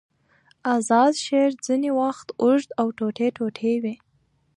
آزاد 0.75 1.13
شعر 1.25 1.51
ځینې 1.65 1.89
وختونه 1.99 2.37
اوږد 2.45 2.69
او 2.79 2.87
ټوټې 2.97 3.27
ټوټې 3.37 3.73
وي. 3.83 3.95